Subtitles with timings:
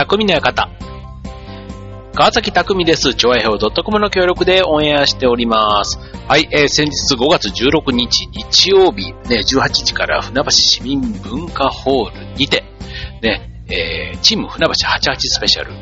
[0.00, 0.70] 匠の館。
[2.14, 3.14] 川崎匠です。
[3.14, 5.98] 超愛表 .com の協力でオンエアしております。
[6.26, 12.64] はい、えー先日5月16日日曜日、ね、18時から船橋市民文化ホールにて、
[13.20, 15.72] ね、えーチーム船橋88スペシャル、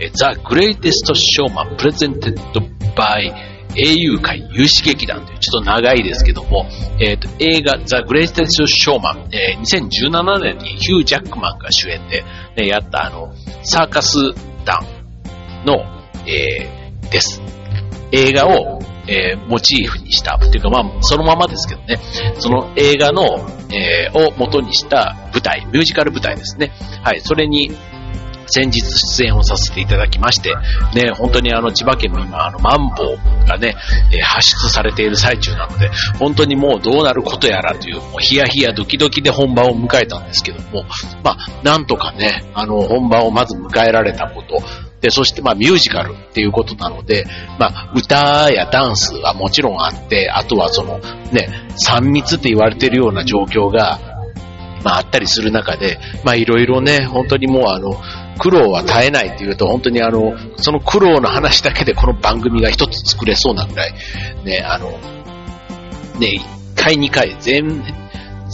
[0.00, 3.32] えー The Greatest Showman Presented by
[3.74, 6.66] 英雄会有志劇団というちょっと長いですけども、
[7.00, 12.24] えーと映画 The Greatest Showman、えー2017年にヒュー・ジャックマンが主演で、
[12.56, 14.16] ね、やったあの、サーカス
[14.64, 14.84] 団
[15.64, 15.84] の、
[16.26, 17.40] えーです。
[18.12, 21.98] 映画を、えーモチーフにした、っていうかまあ、そのままですけどね、
[22.38, 23.22] その映画の、
[23.70, 26.72] えーを元にした舞台、ミュージカル舞台ですね。
[27.02, 27.70] はい、それに、
[28.48, 30.54] 先日出演をさせていただきまして、
[30.94, 33.74] ね、本当にあの千葉県も今、あの、マンボウがね、
[34.12, 40.84] えー発出されている最中なので、本当にもうどうなることやらという、もうヒヤヒヤドキドキで本番を迎えたんですけども、
[41.24, 44.62] まあ、なんとかね、あの、本番をまず迎えられたこと、
[45.00, 47.26] で、そしてまあミュージカルっていうことなので、
[47.58, 50.98] まあ歌やダンスはもちろんあって、あとはその
[51.32, 54.00] ね、3密って言われてるような状況が、
[54.84, 57.94] まああったりする中で、まあいろいろね、本当にもうあの、
[58.38, 63.92] 苦労は絶えないっていうと、本当にあの、その苦労の話だけでこの番組が一つ作れそうなぐらい、
[64.44, 64.90] ね、あの、
[66.18, 66.40] ね、
[66.74, 67.82] 1回2回全、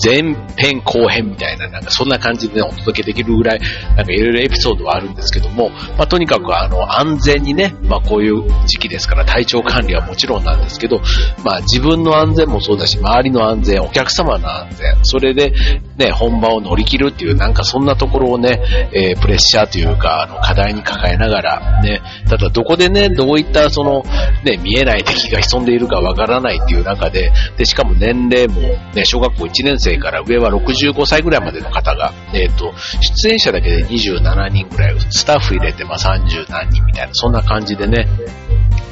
[0.02, 3.60] 前編後編みたいな、なんかそんな感じで、ね、お届けできるぐらい、
[3.96, 11.00] なんかいろいろエピソードはあるんですけども、まあとにかくあの安全にね、まあこういう時期ですから体調管理はもちろんなんですけど、
[11.44, 15.52] まあ自分の安全もそうだし、周りの安全、お客様の安全、それで
[15.96, 18.60] ね、本番を乗り切るっていう、なんかそんなところをね、
[18.92, 24.02] えープレッシャーというか、あの課題に抱えながら、ね、ただどこでね、どういったその、
[24.44, 28.60] ね、見えない敵が潜んでいるかわからないっていう中で、で、しかも年齢も
[28.94, 38.08] ね、小学校1年生から上は65歳ぐらいまでの方が、えっ、と、出演者だけで27人ぐらい、スタッフ入れてまあ30何人みたいな、そんな感じでね、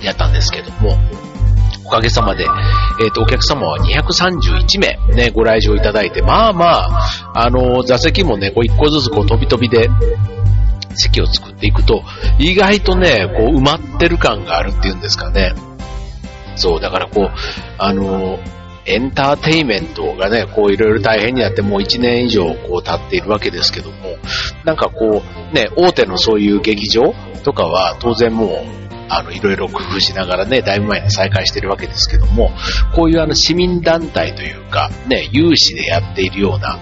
[0.03, 0.97] やったんですけども、
[1.85, 2.47] おかげさまで、
[3.05, 9.89] えっ、と、お客様は231名ね、ご来場いただいて、まあまあ、あの、座席もね、こう一個ずつこう飛び飛びで、
[10.95, 12.03] 席を作っていくと、
[12.39, 15.55] 意外とね、こう埋まってる感があるっていうんですかね。
[16.57, 17.31] そう、だからこう、
[17.79, 18.39] あの、
[18.85, 24.17] エンターテイメントがね、こういろいろ大変になってもう1年以上こう経っているわけですけども、
[24.65, 32.51] なんかこう、ね、大手のそういう劇場とかは当然もう、あの、いろいろ工夫しながらね、だいぶ前に再開してるわけですけども、
[32.95, 36.79] こういうあの市民団体というか、ね、有志でやっているような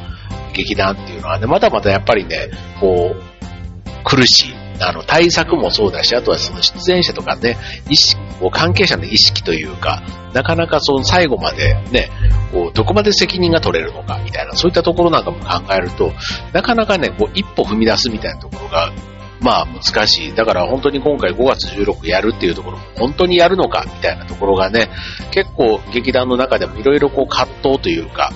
[0.54, 2.50] 劇団っていうのはね、まだまだやっぱりね、
[2.80, 4.59] こう、苦しい。
[4.80, 7.56] あの、対策もそうだし、あとはその出演者とかね、
[7.88, 8.20] 意識、
[8.50, 10.02] 関係者の意識というか、
[10.32, 12.10] なかなかその最後までね、
[12.52, 16.12] こう、どこまで責任が取れるのか、みたいな、そういったところなんかも考えると、
[16.52, 18.92] なかなかね、こう、一歩踏み出すみたいなところが、
[19.40, 20.34] まあ難しい。
[20.34, 24.90] だから本当に今回5月16やるっていうところも本当にやるのかみたいなところがね、
[25.30, 28.32] 結構劇団の中でもいろいろこう葛藤というか、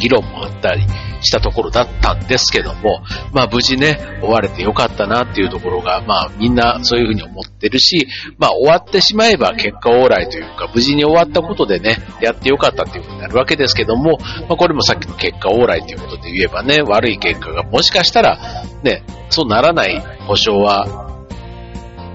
[0.00, 0.84] 議論もあったり
[1.20, 3.02] したところだったんですけども、
[3.32, 8.08] まあ無事ね、終われてよかったなっていうところが、まあみんなそういうふうに思ってるし、
[8.38, 14.18] まあ終わってしまえば結果オーライというか、無事に終わったことでね、やってよかったっていうふうになるわけですけども、
[14.48, 21.10] まあこれもさっきの結果オーライということで言えばね、悪い結果がもしかしたら、ね、そうならない保証は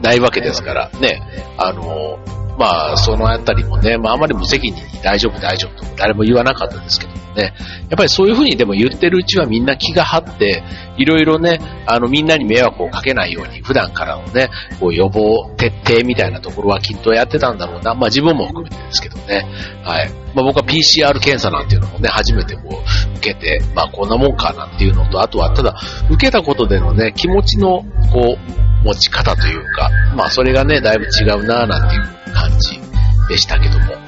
[0.01, 1.21] ないわけですから、ね、
[1.57, 2.19] あの、
[2.57, 7.53] まあ、そのあたりもね、まあ、あまり無責任に大丈夫大丈夫と誰も言わなかったですけどね、
[7.89, 10.63] やっぱりそういうふうにでも言ってるうちはみんな気が張って、
[10.97, 17.93] いろいろね、あの、みんなに迷惑をかけないように、普段からのね、こう予防、徹底みたいなところはきっとやってたんだろうな。
[17.93, 19.45] まあ自分も含めてですけどね。
[19.83, 20.09] はい。
[20.33, 25.75] まあ僕は PCR 検査なんていうのもね、初めてこう、受けて、まあこんなもんかなんていうのと、あとはただ、
[26.09, 32.79] 受けたことでのね、気持ちの、こう、持ち方というか、まあそれがね、だいぶ違うなぁなんていう感じ
[33.27, 34.04] でしたけども。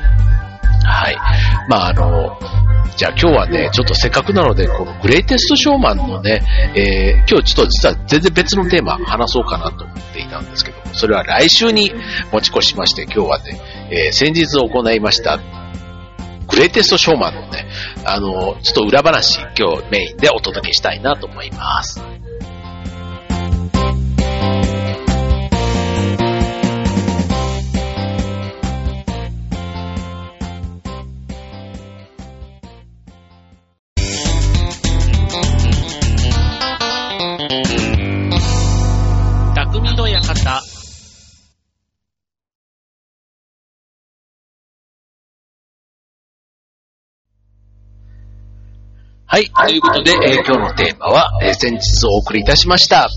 [0.88, 1.18] はい。
[1.70, 2.40] まああの、
[2.96, 6.42] じゃあ今日はね、ちょっとせっかくなので、このグレイテストショーマンのね、
[6.76, 11.92] えー今日ちょっと実は全然別のテーマ話そうかなと思っていたんですけども、それは来週に
[12.32, 13.62] 持ち越しまして、今日はね、
[13.92, 15.38] えー先日行いました、
[16.48, 17.68] グレイテストショーマンのね、
[18.06, 22.17] あの、ちょっと裏話、今日メインでお届けしたいなと思います。
[49.30, 49.50] はい。
[49.50, 53.10] ということで、えー今日のテーマは、えー先日お送りいたしました。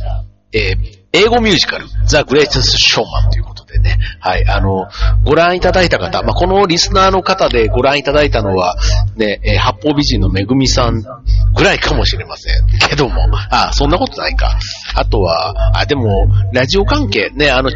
[0.52, 4.86] えー英語ミュージカル、The Greatest Showman ということでね、はい、あの、
[5.24, 8.76] ご覧いただいた方、まあ、このリスナーの方でご覧いただいたのは、
[9.16, 12.88] ね、えー、八方美人のめぐみさんぐらいかもしれません。
[12.88, 14.56] けども、あ、そんなことないか。
[14.94, 17.70] あとは、あ、でも、ラジオ関係、ね、あの、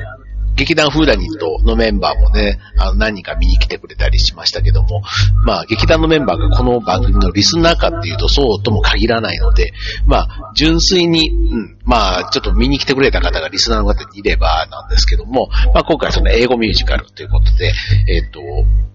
[0.57, 5.03] 劇団フーダニットのメンバーもね、あの何人か見に来てくれたりしましたけども、
[5.45, 9.73] まあ劇団のメンバーがこの番組のリスナーかっていうとそうとも限らないので、
[10.07, 17.73] まあ純粋に、うん、まあちょっと見に来てくれた方がリスナーの方にいればなんですけども、まあ今回その英語ミュージカルということで、
[18.09, 18.41] えっ、ー、と、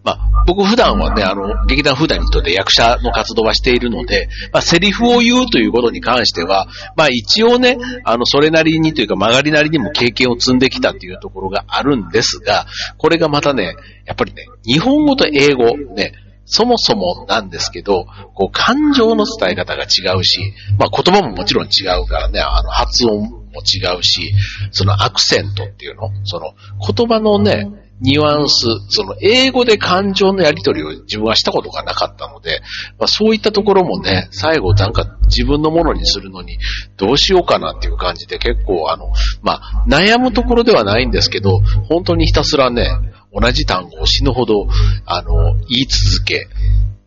[0.04, 12.66] まあ僕普段はね、あの劇団フーダニットで役者の活動はしているので、まあセリフを言うということに関しては、まあ一応ね、あのそれなりにというか曲がりなりにも経験を積んできたっていうところがあるんですが、
[12.98, 13.76] これがまたね、
[14.06, 16.14] やっぱりね、日本語と英語、ね、
[16.46, 24.34] そもそもなんですけど、こう、感情の伝え方が違うし、まあ言葉ももちろん違うからね、あの発音も違うし、
[24.72, 26.54] そのアクセントっていうの、その
[26.96, 27.68] 言葉のね、
[28.02, 32.62] ニュアンス、その英語で感情のやり取りを自分はしたことがなかったので、
[32.98, 36.58] まあ、そういったところもね、最後なんか自分のものにするのに
[36.98, 39.12] どうしようかなっていう感じで結構あの、
[39.42, 41.60] まあ、悩むところではないんですけど、
[41.90, 42.90] 本当にひたすらね、
[43.34, 44.68] 同じ単語を死ぬほど、
[45.06, 46.48] あの、言い続け、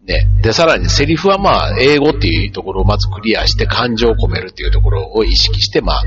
[0.05, 0.27] ね。
[0.43, 6.03] で、さらにセリフはまあ、英語っていうところをまずクリアして感情を込めるっていうところを意識して、まあ、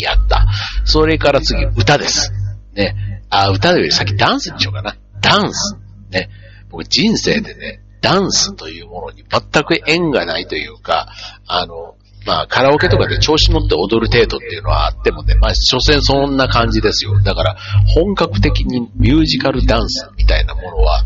[0.00, 0.46] やった。
[0.84, 2.32] それから次、歌です。
[2.74, 3.13] ね。
[3.42, 4.96] あ、歌より先ダンスにしようかな。
[5.20, 5.76] ダンス。
[6.10, 6.30] ね。
[6.70, 11.08] 僕人生でね、ダンスというものに全く縁がないというか、
[11.46, 11.96] あの、
[12.26, 17.20] まあ、カラオケとかで調子乗って踊る程度っていうのはあってもね、まあ、所詮そんな感じですよ。
[17.20, 17.56] だから、
[17.94, 21.04] 本格的にミュージカルダンスみたいなものは、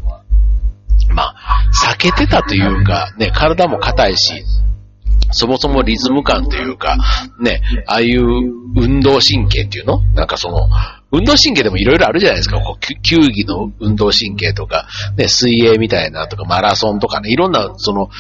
[1.11, 1.37] まあ、
[1.93, 4.45] 避けてたというか、ね、体も硬いし、
[5.31, 6.97] そもそもリズム感というか、
[7.41, 8.23] ね、ああいう
[8.77, 10.01] 運動神経っていうの？
[10.15, 10.69] なんかその、
[11.11, 12.61] 運動神経でもいろいろあるじゃないですか。
[12.61, 18.11] こう球技の運動神経とか、ね、水泳みたいなとか、マラソンとかね、いろんな、その、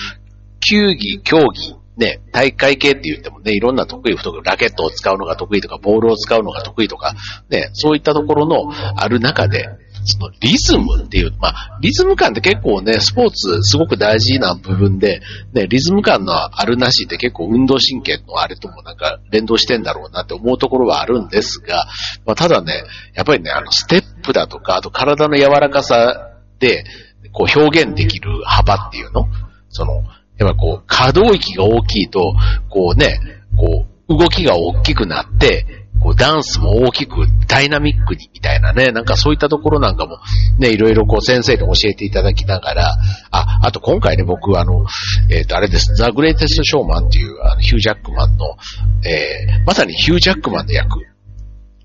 [0.60, 7.14] 球技、競技、ね、大会系って言ってもね、いろんな得意不得意、ラケットを使うのが得意とか、ボールを使うのが得意とか、
[7.50, 9.66] ね、そういったところのある中で、
[10.04, 15.20] そのリズムっていう、まあ、リズム感って結構ね、スポーツすごく大事な部分で、
[15.52, 21.86] ね、リズム感のあるなしって結構運動神経のあれともなんか連動してんだろうなって思うところはあるんですが、
[22.26, 22.84] まあ、ただね、
[23.14, 26.84] やっぱりね、あの、ステップだとか、あと体の柔らかさで、
[27.32, 29.26] こう表現できる幅っていうの
[29.68, 30.02] その、
[30.38, 32.34] やっぱこう、可動域が大きいと、
[32.70, 33.20] こうね、
[33.56, 40.18] こう、動きが大きくなって、こうダンスも大きくダイナミックにみたいなね、なんかそういったところなんかも
[40.58, 42.96] ね、いろいろこう先生に教えていただきながら、
[43.30, 44.86] あ、あと今回ね、僕あの、
[45.30, 48.56] えっ、ー、とあれです、ザ・グレイテスト・ショーマンっていうあのヒュー・ジャックマンの、
[49.04, 51.04] えー、まさにヒュー・ジャックマンの役、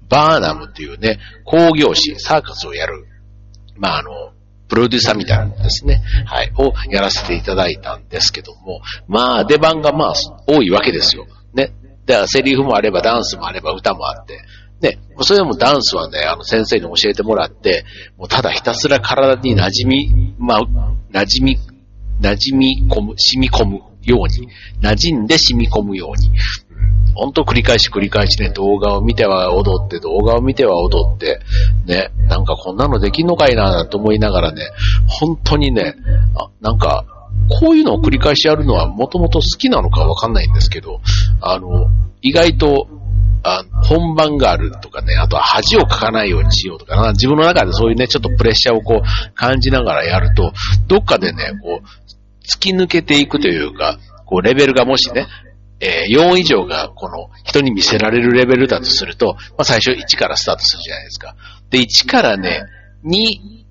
[0.09, 3.05] バーナムっていうね、工業士、サーカスをやる、
[3.75, 4.11] まああの、
[4.69, 10.13] プロデューサーみたいなのですね、はい、をやらせていただいたんですけども、まあ出番がまあ
[10.47, 11.27] 多いわけですよ。
[11.53, 11.73] ね。
[12.05, 14.41] だからセリフもあればダンスもあれば歌もあって、
[14.81, 17.85] ね、それでもダンスはね、あの先生に教えてもらって、
[18.17, 20.61] もうただひたすら体に馴染み、まあ、
[21.11, 21.59] 馴染み、
[22.19, 24.49] 馴染み込む、染み込むように、
[24.81, 26.31] 馴染んで染み込むように、
[27.15, 31.39] ほんと繰り返し繰り返しね、動画を見ては踊って、動画を見ては踊って、
[31.85, 34.63] ね、なんかこんなのできんのかいなと思いながらね、
[35.07, 35.95] 本当にね、
[36.35, 37.05] あなんか、
[37.49, 41.01] こういうのを繰り返しやるのはもともと好きなのかわかんないんですけど、
[41.41, 41.87] あの、
[42.23, 42.87] 意外と、
[43.45, 50.53] あ本番があるとかね、あとは恥をかかないようにしようとかな、自分の中でそういうね、ちょっとプレッシャーをこう感じながらやると、
[50.87, 55.27] どっかでね、こう、突き抜けていくというか、こう、レベルがもしね、
[55.81, 61.35] えー、4以上がこの人に見せられるレベルだとすると、まあ最初1からスタートするじゃないですか。
[61.69, 62.63] で、1からね、
[63.03, 63.63] 2、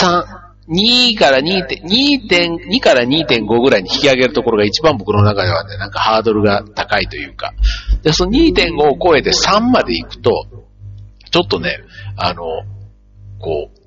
[0.00, 7.54] 3、2から2.2から2.5ぐらいに引き上げるところが一番僕の中ではね、なんかハードルが高いというか。
[8.02, 10.46] で、その2.5を超えて3まで行くと、
[11.30, 11.78] ちょっとね、
[12.16, 12.42] あの、
[13.38, 13.78] こう、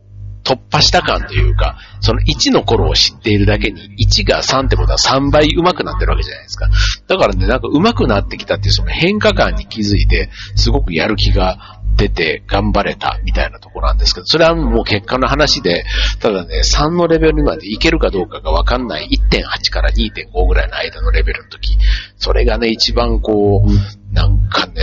[0.43, 6.69] 突破した感というか、その1の頃を知っているだけに、1が3ってことは3倍上手くなってるわけじゃないですか。
[7.07, 15.83] だからね、なんか上手くなってきたっていうその変化感に気づいて、すごくやる気が出て頑張れたみたいなところなんですけど、それはもう結果の話で、
[16.19, 21.77] ただね、3のレベルまでいけるかどうかがわかんない1.8から2.5ぐらいの間のレベルの時、
[22.17, 24.81] それがね、一番こう、なんかね、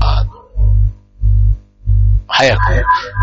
[0.00, 0.30] あの、
[2.26, 2.60] 早く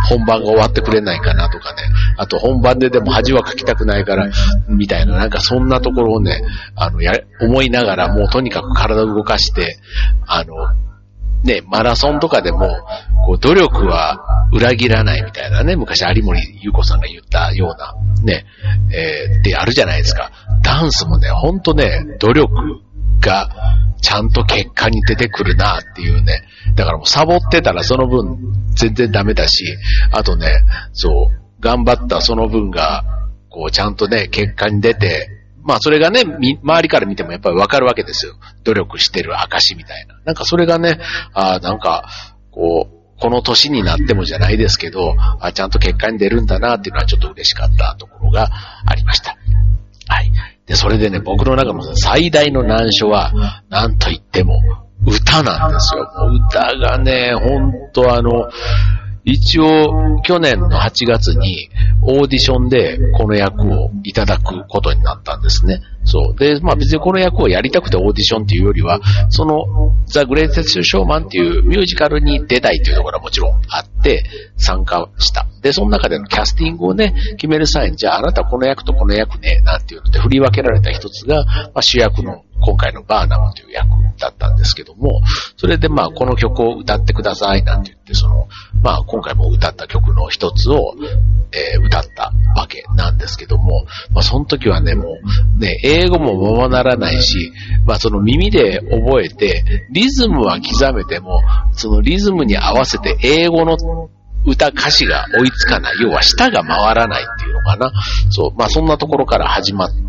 [0.09, 1.83] 本番が終わってくれないかなとかね。
[2.17, 4.29] あと本番ででも恥はかきたくないから、
[4.67, 6.43] みたいな、なんかそんなところをね、
[6.75, 9.79] あの、や、思いながらもうとにかく体を動かして、
[10.25, 10.55] あの、
[11.43, 12.67] ね、マラソンとかでも、
[13.25, 18.45] こう、努力は裏切らないみたいなね、昔有森優子さんが言ったような、ね、
[18.91, 20.31] えー、ってあるじゃないですか。
[20.63, 22.53] ダンスもね、ほんとね、努力
[23.21, 23.49] が
[24.01, 26.43] ちゃんと結果に出てくるなっていうね。
[26.75, 28.37] だからもうサボってたらその分
[28.75, 29.63] 全然ダメだし、
[30.11, 30.63] あとね、
[30.93, 33.03] そう、頑張ったその分が、
[33.49, 35.29] こうちゃんとね、結果に出て、
[35.67, 36.23] まあそれがね、
[36.63, 38.35] 周りから見てもやっぱりわかるわけですよ。
[38.63, 40.17] 努力してる証みたいな。
[40.23, 40.97] なんかそれがね、
[41.33, 42.07] ああなんか、
[42.51, 48.49] こう、この年になってもじゃないですけど、あちゃんと結果に出るんだなっていうのはちょっと嬉しかったところが
[48.85, 49.35] ありました。
[50.07, 50.31] はい。
[50.65, 53.33] で、それでね、僕の中の最大の難所は、
[53.69, 54.61] なんと言っても、
[55.05, 56.09] 歌なんですよ。
[56.49, 58.49] 歌がね、ほんとあの、
[59.29, 61.69] 一応、去年の8月に
[62.01, 65.81] オーディションでこの役をいただくことになったんですね。
[66.05, 66.39] そう。
[66.39, 69.65] で、まあ別にこの役をやりたくてオーディションっていうよりは、その
[70.05, 74.23] ザ・グレイテスト・ショーマンっていうミュージカルに出たいっていうところはもちろんあって
[74.55, 75.45] 参加した。
[75.61, 83.87] で、その中でのキャスティングをね、決める際に、じゃああなたこの役とこの役ね、なんていうので振り分けられた一つが、まあ、主役の今回のバーナムという役
[84.17, 85.21] だったんですけども、
[85.57, 88.47] それでまあこの曲を歌ってくださいなんて言って、その、
[88.81, 90.95] まあ今回も歌った曲の一つを、
[91.51, 95.17] えー、歌ったわけなんですけども、まあその時はね、も
[95.57, 97.51] うね、英語もままならないし、
[97.85, 101.41] まあその耳で覚えて、リズムは刻めても、
[101.73, 103.77] そのリズムに合わせて英語の
[104.45, 105.95] 歌歌詞が追いつかない。
[106.01, 107.91] 要は舌が回らないっていうのかな。
[108.29, 108.57] そう。
[108.57, 110.06] まあそんなところから始まって、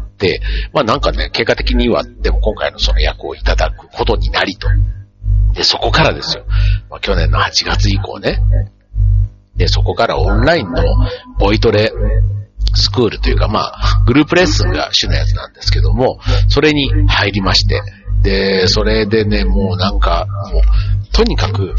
[0.73, 4.69] まあなんかね、結果的には、でも今回のその役をいただくことになりと。
[5.55, 6.45] で、そこからですよ。
[6.91, 8.41] まあ去年の8月以降ね。
[9.57, 10.83] で、そこからオンラインの
[11.39, 11.93] ボイトレ
[12.75, 17.83] スクールというか、まあ、グループレッスンが主のやつなんですけども、それに入りまして、
[18.23, 20.63] で、それでね、もうなんか、もう、
[21.13, 21.75] とにかく、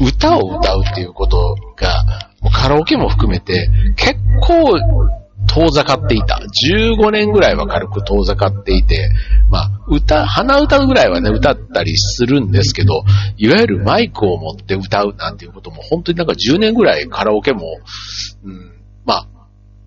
[0.00, 2.04] 歌を歌うっていうことが、
[2.40, 4.78] もうカラオケも含めて、結構
[5.46, 6.40] 遠ざかっていた。
[6.68, 9.10] 15年ぐらいは軽く遠ざかっていて、
[9.50, 13.04] まあ、歌、鼻歌ぐらいはね、歌ったりするんですけど、
[13.36, 17.78] いわゆるマイクを持って歌うなんていうことも、本当になんか10年ぐらいカラオケも、
[18.44, 18.72] うん、
[19.04, 19.26] まあ、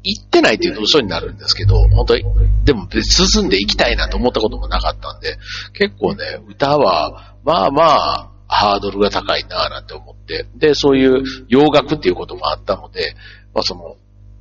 [0.04, 2.24] 行ってないっていうと嘘になるんですけど、本当に、
[2.64, 5.38] でも進んでいきたいなと思ったこともなかったんで、
[5.74, 13.16] 結構ね、歌は、まあまあ、ハードルが高いなぁなんて思って、で、そういう洋楽っていうこともあったので、
[13.54, 13.96] まあその、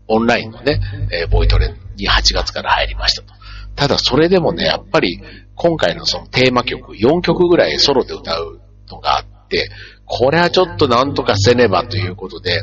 [0.09, 0.81] オンラインのね、
[1.13, 3.35] えー、ボイトレに8月から入りましたと。
[3.75, 5.21] ただそれでもね、やっぱり
[5.55, 9.71] 今回のそのテーマ曲、4曲ぐらいソロで歌うのがあって、
[10.05, 12.63] これはちょっとなんとかせねばということで、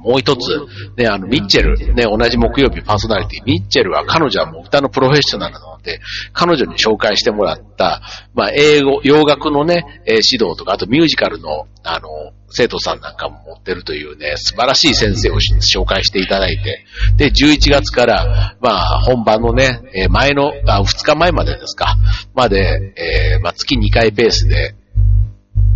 [0.00, 0.66] もう一つ、
[0.96, 6.00] ね、あの、ミッチェル、ね、同じ木曜日パーソナリティ、ミッチェルは彼女はもう歌のプロフェッショナルなので、
[6.32, 8.02] 彼女に紹介してもらった、
[8.34, 12.08] まあ、英語、洋楽のね、え、指導とか、あとミュージカルの、あの、
[12.50, 16.84] 生徒さんなんかも持ってるというね、素晴らしい先生を紹介していただいて、
[17.16, 21.96] で、11月から、まあ、本番のね、え、前の、あ、2日前までですか、
[22.34, 24.74] まで、えー、まあ、月2回ペースで、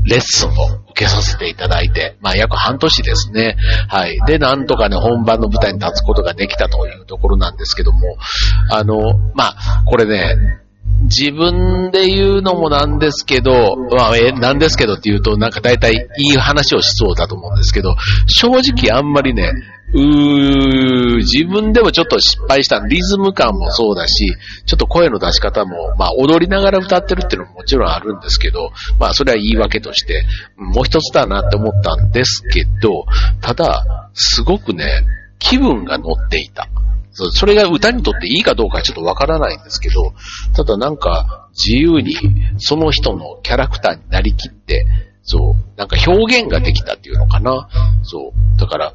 [0.05, 0.53] レッスンを
[0.91, 3.57] 受けさせていただいて、まあ約半年ですね。
[3.89, 4.19] はい。
[4.27, 8.17] で、なんとかね、本番の舞台に立つことができたというところなんですけども、
[8.71, 10.61] あの、まあ、これね、
[11.03, 17.97] 自分で言うのもなんですけど、まあ、え、なんですけどって言うと、なんか大体いい話をしそうだと思うんですけど、
[18.27, 19.53] 正直あんまりね、
[19.95, 24.35] うー、自分でもちょっと失敗したリズム感もそうだし、
[24.67, 30.25] ちょっと声の出し方も、まあ踊りながら歌ってるっていうのももちろんあるんですけど、まあそれは言い訳として、
[30.57, 33.07] もう一つだなって思ったんですけど、
[33.41, 35.07] ただ、すごくね、
[35.39, 36.69] 気分が乗っていた。
[37.13, 40.15] それが歌にとっていいかどうかちょっとわからないんですけど、
[40.57, 42.17] ただなんか自由に
[42.59, 44.85] その人のキャラクターになりきって、
[45.25, 47.69] そう、なんか表現ができたっていうのかな。
[48.03, 48.59] そう。
[48.61, 48.93] だから、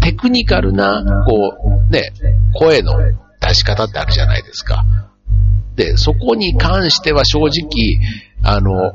[0.00, 1.54] テクニカルな、こ
[1.88, 2.12] う、ね、
[2.54, 2.92] 声の
[3.40, 4.84] 出し方ってあるじゃないですか。
[5.74, 7.98] で、そこに関しては正直、
[8.42, 8.92] あの、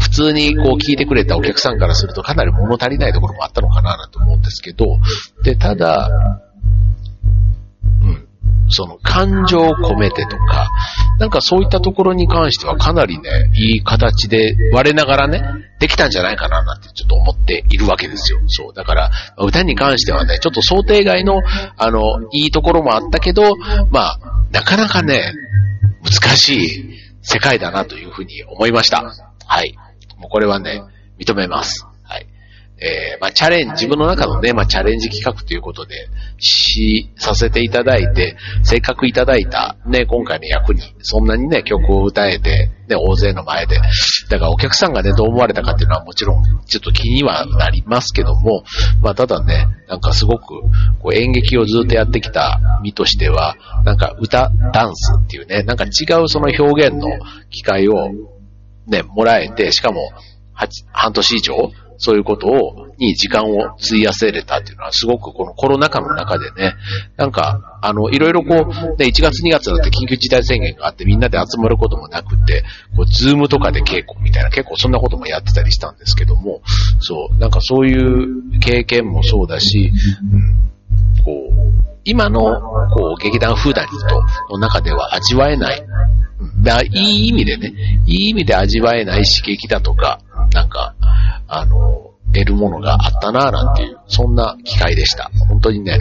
[0.00, 4.98] 普通にこう聞いてくれたお客さんからするとかなり物足りないところもあったのかななんて思うんですけど、
[5.42, 6.40] で、ただ、
[8.02, 8.28] うん
[8.70, 10.68] その感情を込めてとか、
[11.18, 15.42] なんかそういったところに関してはかなりね、いい形で我ながらね、
[15.78, 18.40] できたんじゃないかななんてちょっと思っているわけですよ。
[18.48, 18.74] そう。
[18.74, 21.40] だから、歌に関してはね、ちょっと想定外の、
[21.76, 23.56] あの、いいところもあったけど、
[23.90, 24.18] まあ、
[24.50, 25.32] なかなかね、
[26.02, 29.02] 難しい世界だなというふうに思いました。
[29.46, 29.74] はい。
[30.18, 30.82] もうこれはね、
[31.18, 31.87] 認めます。
[32.80, 32.90] はい。
[32.90, 36.08] えー、まあ、チャレンジ、自分の中のね、まあ、チャレンジ企画ということで、
[36.38, 43.76] し、させていただいて、せっかくいただいた、ね、今回の役に、そんなにね、曲を歌えて、ね、大勢の前で。
[44.30, 48.64] だからお客さんがね、どう思われたかっていうのはもちろん、ちょっと気にはなりますけども、
[49.02, 50.60] まあ、ただね、なんかすごく、
[51.00, 55.88] こう演劇をずっとやってきた身としては、なんか歌、ダンスっていうね、なんか違
[56.22, 57.08] うその表現の
[57.50, 58.10] 機会を、
[58.86, 60.12] ね、もらえて、しかも、
[60.92, 61.54] 半年以上、
[61.98, 66.74] そういうことを、に時間を費やせれたっていうのは、すごくこのコロナ禍の中でね、
[67.16, 72.64] なんか、あの、いろいろこう、ね、1月2月だって緊急事態宣言があってみんなで集まることもなくて、
[72.96, 76.62] こう、ズームとかで稽古みたいな、結構そんなこともやってたりしたんですけども、
[77.00, 79.92] そう、なんかそういう経験もそうだし、
[80.32, 82.40] うん、こう、今の、
[82.88, 85.82] こう、劇団フーダニットの中では味わえない、
[86.62, 87.74] だいい意味でね、
[88.06, 90.18] いい意味で味わえない刺激だとか、
[90.54, 90.94] なんか、
[91.46, 95.30] あの、得るものがあったなぁなんていう、そんな機会でした。
[95.48, 96.00] 本当にね、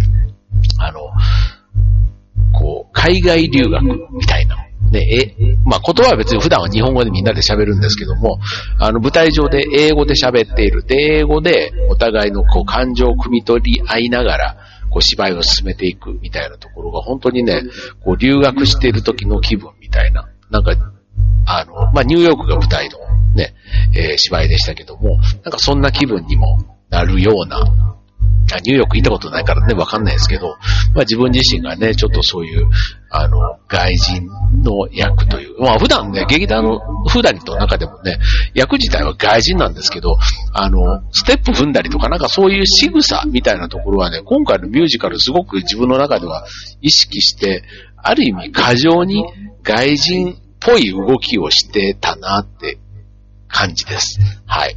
[0.80, 1.00] あの、
[2.54, 4.56] こう、海外留学みたいな。
[4.92, 8.40] ね、え、まあ、言葉は別に普段は日本語でみんなで喋るんですけども、
[8.80, 10.86] あの、舞台上で英語で喋っている。
[10.86, 14.58] で、英語でお互いのこう、感情を汲み取り合いながら、
[14.98, 17.62] こう、芝居を進めていくみたいなところが、本当にね、
[18.04, 20.28] こう、留学している時の気分みたいな。
[20.50, 20.72] なんか、
[21.46, 22.98] あの、まあ、ニューヨークが舞台の
[23.36, 23.54] ね、
[23.94, 26.58] えー、芝居でしたけども、なんかそんな気分にも
[26.90, 27.97] なるような、
[28.58, 30.58] ニューヨーク行ったことないからね、わかんないですけど、
[30.96, 32.70] まあ自分自身がね、ちょっとそういう、
[33.10, 33.38] あの、
[33.68, 34.28] 外人
[34.64, 38.18] の役という、まあ普段ね、劇団の普段の中でもね、
[38.54, 40.18] 役自体は外人なんですけど、
[40.54, 46.46] あの、ステップ踏んだりとかなんかそういう仕草みたいなところはね、今回のミュージカルすごく自分の中では
[46.82, 47.64] 意識して、
[47.98, 49.26] ある意味過剰に
[49.64, 52.78] 外人っぽい動きをしてたなって
[53.48, 54.20] 感じです。
[54.46, 54.76] はい。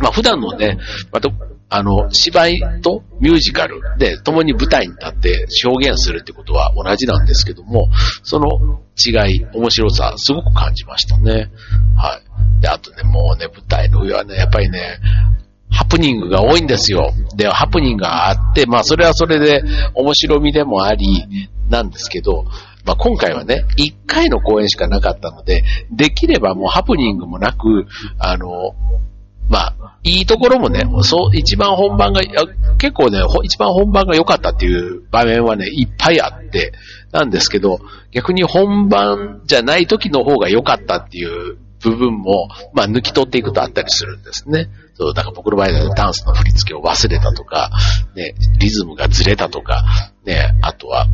[0.00, 0.78] まあ普段のね、
[1.12, 1.28] また、
[1.74, 7.88] あの、芝居とミュージカルで共に舞台に立って表現するってことは同じなんですけども、
[8.22, 11.50] その違い、面白さ、すごく感じましたね。
[11.96, 12.20] は
[12.58, 12.60] い。
[12.60, 14.98] で、あとね、もうね、舞台の上はね、やっぱりね、
[15.70, 17.12] ハプニングが多いんですよ。
[17.36, 21.26] で、ハプニングがあって、まあそれはそれで面白みでもあり、
[21.72, 22.44] なんですけど、
[22.84, 27.86] まあ、今回はね、一回の公演しかなかったので、できればもうハプニングもなく、
[28.18, 28.48] あの、
[29.48, 32.22] まあ、いいところもね、そう、一番本番が、
[32.78, 36.72] 結構ね、一番本番が良かったっていう場面はね、いっぱいあって、
[37.12, 44.68] なんですけど、逆に本番じゃない時の方が良かったっていう部分も、まあ、抜き取っていくとあったりするんですね。
[44.94, 47.70] そう、だから僕の場合はダンスの振り付けを忘れたとか、
[48.14, 49.84] ね、リズムがずれたとか、
[50.24, 51.06] ね、あとは、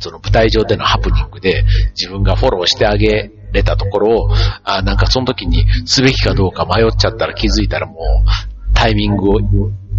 [0.00, 4.30] その舞台上でのハプニングで自分がフォローしてあげれたところを、
[4.64, 9.40] あなんかその時にすべきかどうか迷っちゃったら気づいたらもうタイミングを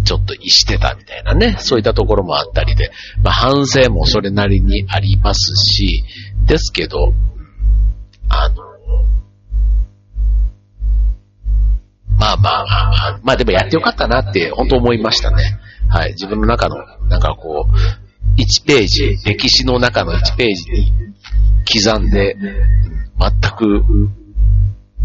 [0.04, 2.90] ちょっと逸してたみたいなね、そういったところもあったりで、
[3.22, 6.04] まあ反省もそれなりにありますし、
[6.46, 7.12] ですけど、
[8.28, 8.56] あの、
[12.18, 15.58] まあまあまあまあ、まあでもやってよかったなって本当思いましたね。
[15.88, 16.10] はい。
[16.10, 16.76] 自分の中の、
[17.08, 20.92] なんかこう、1ページ、歴史の中の1ページに
[21.64, 22.36] 刻んで、
[23.24, 23.84] 全く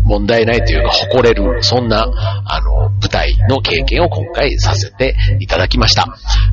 [0.10, 2.08] 問題ないというか誇れる、そんな、
[2.46, 6.08] あの、舞台の経験を今回させていただきました。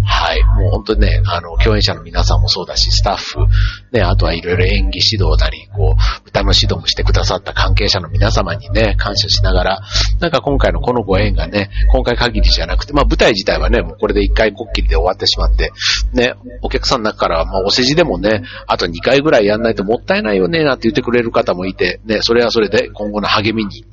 [0.04, 0.44] はい。
[0.60, 3.46] もう本当にね、あの、共演者の皆さんもそうだし、スタッフ、
[3.92, 9.80] ね、あとはいろいろ演技指導なり、こう、歌の指導もしてくださった関係者の皆様にね、感謝しながら、
[10.20, 15.72] なんか今回のこのご縁がね、今回限りじゃなくて、まあ舞台自体はね、もうこれで一回こっきりで終わってしまって、
[16.12, 23.84] ね、お客さんの中からは、まあお世辞でもね、あと2回ぐらいやんないともったいないよね、なんて言ってくれる方もいて、ね、それはそれで今後の励みに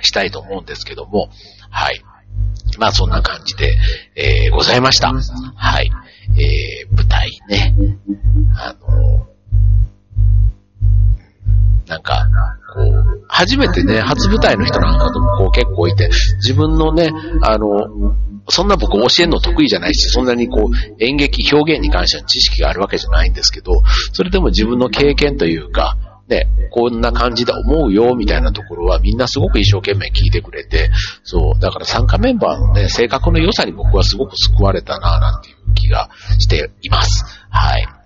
[0.00, 1.30] したいと思うんですけども、
[1.70, 2.02] はい。
[2.78, 3.76] まあそんな感じで、
[4.16, 5.12] えー、ございました。
[5.12, 5.90] はい。
[6.38, 7.74] えー、舞台ね。
[8.56, 9.26] あの、
[11.86, 12.28] なんか、
[12.72, 17.10] こう、初めてね、初舞台の人なんかともこう結構いて、自分のね、
[17.42, 18.14] あの、
[18.48, 25.96] そんな僕教えるの得意じゃないし、そんなにこう演劇表現に関しては知識があるわけじゃないんですけど、それでも自分の経験というか、
[26.30, 30.90] ね、こんな感じだ思うよ、みたいなところはみんなすごく一生懸命聞いてくれて、
[31.24, 37.24] そう、だから参加メンバーのね、性格の良さに僕はすごく救われたな、なんていう気がしています。
[37.50, 37.99] はい。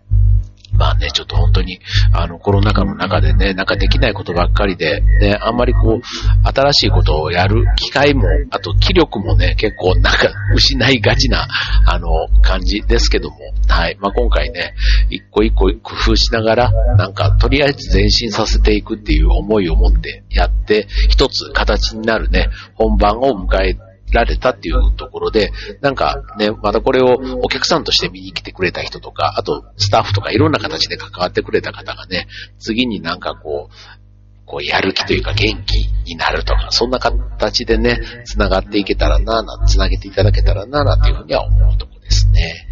[0.76, 1.80] まあね、ちょっと本当に、
[2.12, 11.46] あの、コロナ禍の中でね、なんかできないことばっかりで、ね、あんまりこう、新しいことをやる機会も、あと気力もね、結構なんか失いがちな、
[11.86, 12.08] あの、
[12.42, 13.36] 感じですけども、
[13.68, 13.96] はい。
[14.00, 14.74] まあ今回ね、
[15.10, 23.76] 一個一個工夫しながら、なんかとりあえず前進させていくっていう思いを持ってやって、一つ形になるね、本番を迎え
[24.14, 32.26] られたっていうところで、なんかね、またこれをお客さんとして見に来てくれた人とか、あとスタッフとかいろんな形で関わってくれた方がね、
[32.58, 33.74] 次になんかこう、
[34.46, 42.68] こうやる気というか元気になるとか、そんな形でね、繋がっていけたらな、な、繋げていただけたらな、なんていうふうには思うとこですね。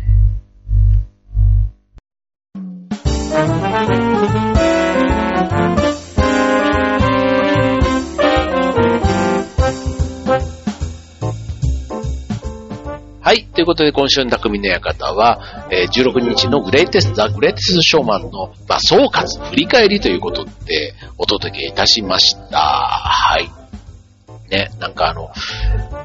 [13.23, 13.45] はい。
[13.45, 22.59] ということで、今週の匠の館は、えー、16日のグレイテス、ザ・グレイテストショーマンの、まあ、総括、振り返りということで、お届けいたしました。
[22.59, 23.62] はい。
[24.53, 25.31] ね、なんかあの、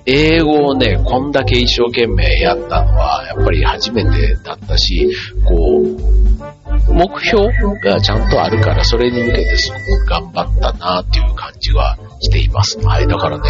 [0.06, 5.10] 英語をね、こんだけ一生懸命やったのは、やっぱり初めてだったし、
[5.46, 7.46] こう、目標
[7.84, 12.80] がちゃんとあるから、それに向けてすごく頑張ったなっていう感じはしています。
[12.80, 13.08] はい。
[13.08, 13.50] だからね、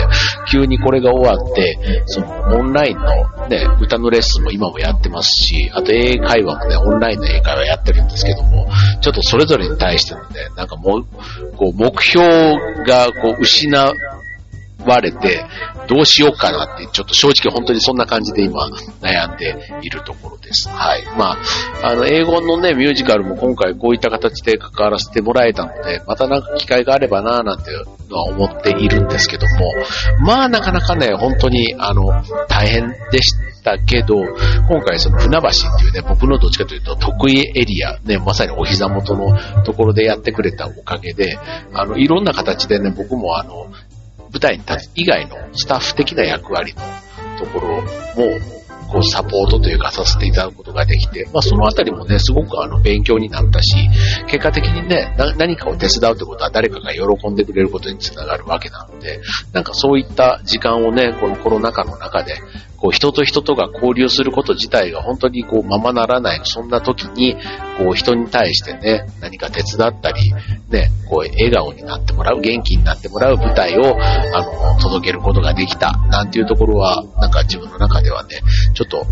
[0.50, 3.06] 急にこれが終わって、そのオンラインの
[3.48, 8.68] ね、歌のレッスンも今もやってますし、あと英会話もね、オンラインの英会話やってるんですけども、
[9.02, 11.06] ちょっとそれぞれに対してのね、なんかもう、
[11.56, 12.26] こう、目標
[12.88, 13.68] がこう、失
[14.86, 15.46] われて、
[15.88, 18.68] どうしようかなって、ちょっと正直本当にそんな感じで今
[19.02, 20.70] 悩んでいるところです。
[20.70, 21.06] はい。
[21.18, 21.38] ま
[21.84, 27.72] あ、あの、英語のね、ミュージカルも今回こういった形で関わらせてもらえたので、またなんか機会があればなぁなんて
[28.10, 29.74] のは思っているんですけども、
[30.26, 34.16] まあなかなかね、本当にあの、大変でしたけど、
[34.70, 41.38] 今回その船橋っていうね、僕のどっちかというと得意エリア、ね、まさにお膝元のところでやってくれたおかげで、
[41.74, 43.68] あの、いろんな形でね、僕もあの、
[44.32, 46.82] 舞台に立つ以外のスタッフ的な役割の
[47.38, 47.88] ところも、
[48.90, 53.76] こうサポートというかさせていただくことができて、まあそのあたりもね、すごくあの勉強になったし、
[54.28, 59.20] 結果的にね、何かを手伝うってことは誰かが喜んでくれることにつながるわけなので、
[59.52, 62.36] なんかそういった時間をね、このコロナ禍の中で、
[62.78, 67.36] こう人と人とが交流すること自体が本当にこうままならない、そんな時に、
[67.78, 70.32] こう人に対してね、何か手伝ったり、
[70.70, 74.44] ね、こう笑顔になってもらう、元気になってもらう舞台を、あ
[74.76, 78.42] の、届けることができた、なんていうところは、なんか自分の中ではね、
[78.74, 79.06] ちょっと、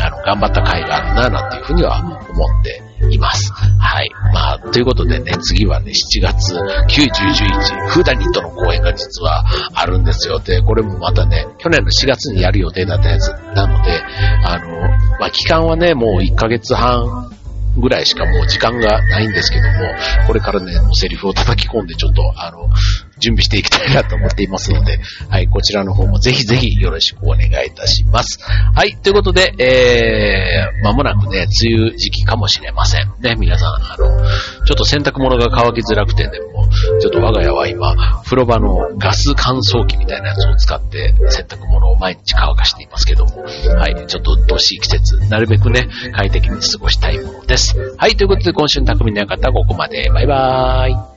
[0.00, 3.52] あの、頑張った甲斐があるな、なんていうふうには思っています。
[3.52, 4.10] はい。
[4.32, 10.38] まあ、ということでね、次はね、7月9、10、11、フーダニットの公演が実はあるんですよ。
[10.38, 14.02] で、これもまたね、去年の4月にやる予定だったやつなので、
[14.44, 14.80] あの、
[15.18, 17.30] まあ、期間はね、もう1ヶ月半
[17.76, 19.94] ぐらいしかもう時間がないんですけども、
[20.26, 22.68] これからね、もうセリフを叩き込んでちょっと、あの、
[23.18, 28.38] 準備していきたいなと思っていますので、はい、こちらの方もぜひぜひよろしくお願いいたします。
[28.42, 33.12] はい、ということで、えー、まもなくね、梅雨時期かもしれません。
[33.20, 34.06] ね、皆さん、あの、
[34.66, 36.53] ちょっと洗濯物が乾きづらくてね、も、
[37.00, 43.44] ちょっと我が家は今、風呂場のガス乾燥機みたいなやつを使って洗濯物を毎日乾かしていますけども、
[43.78, 47.74] はい、ちょっと鬱陶しい季節、なるべくね、快適に過ごしたいものです。
[47.96, 50.10] はい、ということで今週の匠の館はここまで。
[50.10, 51.13] バイバーイ。